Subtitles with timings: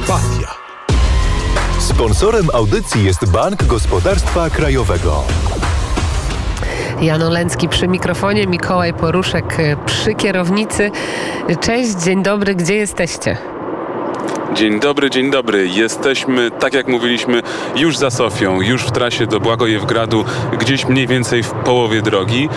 [0.00, 0.48] Karpatia.
[1.78, 5.22] Sponsorem audycji jest Bank Gospodarstwa Krajowego.
[7.00, 10.90] Jan Olencki przy mikrofonie, Mikołaj Poruszek e, przy kierownicy.
[11.60, 13.36] Cześć, dzień dobry, gdzie jesteście?
[14.54, 15.68] Dzień dobry, dzień dobry.
[15.68, 17.42] Jesteśmy, tak jak mówiliśmy,
[17.76, 20.24] już za Sofią, już w trasie do Błagojewgradu,
[20.58, 22.48] gdzieś mniej więcej w połowie drogi.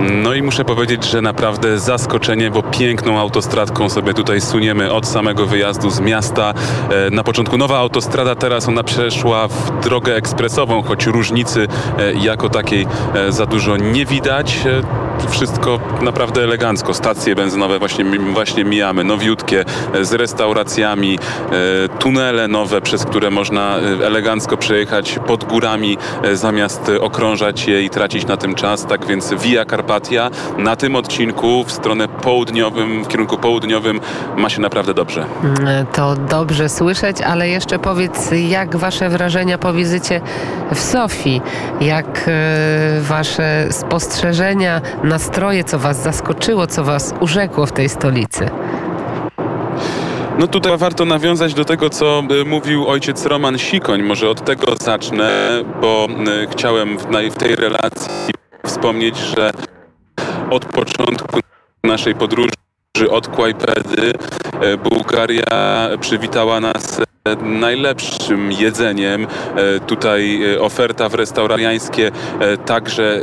[0.00, 5.46] No i muszę powiedzieć, że naprawdę zaskoczenie, bo piękną autostradką sobie tutaj suniemy od samego
[5.46, 6.54] wyjazdu z miasta.
[6.90, 12.48] E, na początku nowa autostrada, teraz ona przeszła w drogę ekspresową, choć różnicy e, jako
[12.48, 14.58] takiej e, za dużo nie widać
[15.30, 16.94] wszystko naprawdę elegancko.
[16.94, 19.64] Stacje benzynowe właśnie, właśnie mijamy, nowiutkie,
[20.02, 21.18] z restauracjami,
[21.52, 27.82] E, tunele nowe, przez które można e, elegancko przejechać pod górami, e, zamiast okrążać je
[27.82, 28.86] i tracić na tym czas.
[28.86, 34.00] Tak więc Via Carpatia na tym odcinku w stronę południowym, w kierunku południowym
[34.36, 35.24] ma się naprawdę dobrze.
[35.44, 40.20] Mm, to dobrze słyszeć, ale jeszcze powiedz, jak wasze wrażenia po wizycie
[40.74, 41.40] w Sofii?
[41.80, 42.30] Jak
[43.00, 44.80] wasze spostrzeżenia,
[45.12, 48.50] nastroje, co was zaskoczyło, co was urzekło w tej stolicy?
[50.38, 54.02] No tutaj warto nawiązać do tego, co e, mówił ojciec Roman Sikoń.
[54.02, 55.30] Może od tego zacznę,
[55.80, 56.98] bo e, chciałem
[57.30, 58.34] w tej relacji
[58.66, 59.50] wspomnieć, że
[60.50, 61.40] od początku
[61.84, 62.52] naszej podróży
[63.10, 64.12] od Kłajpedy
[64.60, 67.00] e, Bułgaria przywitała nas
[67.42, 69.26] najlepszym jedzeniem.
[69.56, 72.10] E, tutaj e, oferta w restauracjańskie
[72.66, 73.22] także,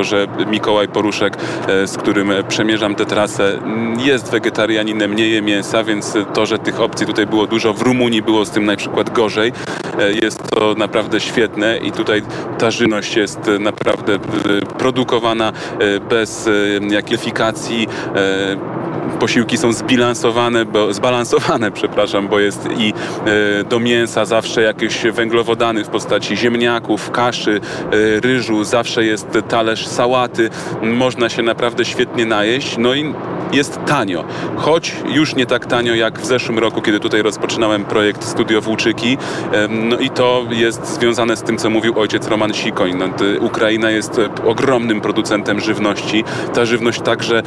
[0.00, 1.36] że Mikołaj Poruszek,
[1.86, 3.58] z którym przemierzam tę trasę,
[3.98, 8.22] jest wegetarianinem, nie je mięsa, więc to, że tych opcji tutaj było dużo, w Rumunii
[8.22, 9.52] było z tym na przykład gorzej.
[10.22, 12.22] Jest to naprawdę świetne i tutaj
[12.58, 14.18] ta żywność jest naprawdę
[14.78, 15.52] produkowana
[16.10, 16.48] bez
[16.90, 17.88] jakiejfikacji
[19.20, 25.84] posiłki są zbilansowane, bo, zbalansowane, przepraszam, bo jest i e, do mięsa zawsze jakieś węglowodany
[25.84, 30.50] w postaci ziemniaków, kaszy, e, ryżu, zawsze jest talerz sałaty.
[30.82, 32.76] Można się naprawdę świetnie najeść.
[32.78, 33.14] No i
[33.52, 34.24] jest tanio,
[34.56, 39.18] choć już nie tak tanio jak w zeszłym roku, kiedy tutaj rozpoczynałem projekt Studio Włóczyki.
[39.68, 42.92] No i to jest związane z tym, co mówił ojciec Roman Sikoń.
[42.98, 43.06] No,
[43.40, 46.24] Ukraina jest ogromnym producentem żywności.
[46.54, 47.42] Ta żywność także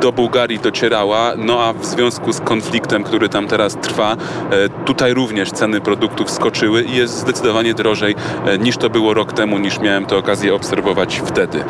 [0.00, 4.16] do Bułgarii docierała, no a w związku z konfliktem, który tam teraz trwa,
[4.50, 8.14] e, tutaj również ceny produktów skoczyły i jest zdecydowanie drożej
[8.46, 11.64] e, niż to było rok temu, niż miałem tę okazję obserwować wtedy.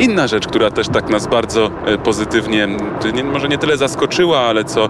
[0.00, 2.68] Inna rzecz, która też tak nas bardzo e, pozytywnie,
[3.24, 4.88] może nie tyle zaskoczyła, ale co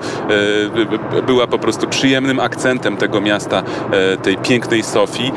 [1.26, 3.62] była po prostu przyjemnym akcentem tego miasta,
[4.22, 5.32] tej pięknej Sofii,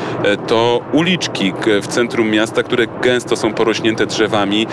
[0.46, 1.52] to uliczki
[1.82, 4.66] w centrum miasta, które gęsto są porośnięte drzewami,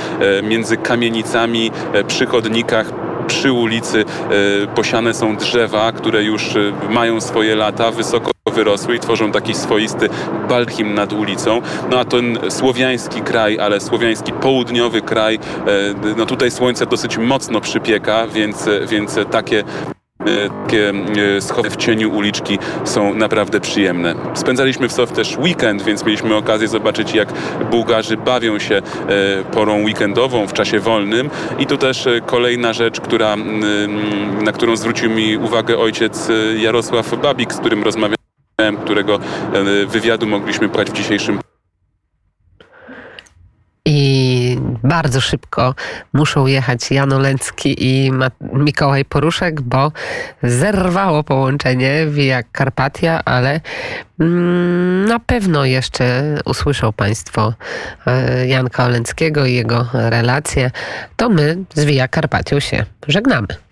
[0.43, 1.71] między kamienicami,
[2.07, 2.91] przy chodnikach
[3.29, 8.99] przy ulicy e, posiane są drzewa, które już e, mają swoje lata, wysoko wyrosły i
[8.99, 10.09] tworzą taki swoisty
[10.49, 11.61] balchim nad ulicą.
[11.91, 15.39] No a ten słowiański kraj, ale słowiański południowy kraj, e,
[16.17, 19.63] no tutaj słońce dosyć mocno przypieka, więc, więc takie
[20.25, 20.93] takie
[21.37, 24.15] e, schody w cieniu uliczki są naprawdę przyjemne.
[24.33, 27.33] Spędzaliśmy w Sof też weekend, więc mieliśmy okazję zobaczyć, jak
[27.71, 28.81] Bułgarzy bawią się e,
[29.51, 31.29] porą weekendową w czasie wolnym.
[31.59, 33.35] I tu też e, kolejna rzecz, która,
[34.41, 36.27] na którą zwrócił mi uwagę ojciec
[36.57, 38.18] Jarosław Babik, z którym rozmawiałem,
[38.83, 39.19] którego
[39.87, 41.39] wywiadu mogliśmy płać w dzisiejszym
[43.89, 45.75] i bardzo szybko
[46.13, 48.11] muszą jechać Jan Olencki i
[48.41, 49.91] Mikołaj Poruszek, bo
[50.43, 53.61] zerwało połączenie via Karpatia, ale
[54.19, 57.53] mm, na pewno jeszcze usłyszą Państwo
[58.07, 60.71] e, Janka Olenckiego i jego relacje.
[61.15, 63.68] To my z Via Karpatią się żegnamy.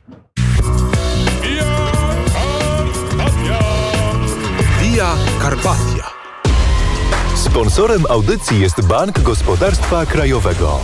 [4.98, 6.10] Via Karpatia.
[7.36, 10.80] Sponsorem audycji jest Bank Gospodarstwa Krajowego.